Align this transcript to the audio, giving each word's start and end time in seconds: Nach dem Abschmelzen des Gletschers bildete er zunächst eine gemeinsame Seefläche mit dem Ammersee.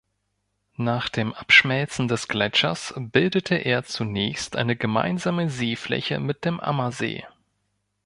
Nach 0.77 1.09
dem 1.09 1.31
Abschmelzen 1.35 2.07
des 2.07 2.27
Gletschers 2.27 2.91
bildete 2.97 3.53
er 3.53 3.83
zunächst 3.83 4.55
eine 4.55 4.75
gemeinsame 4.75 5.47
Seefläche 5.51 6.19
mit 6.19 6.43
dem 6.43 6.59
Ammersee. 6.59 7.27